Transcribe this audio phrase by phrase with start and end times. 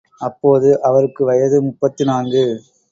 [0.21, 2.45] அப்போது அவருக்கு வயது முப்பத்து நான்கு!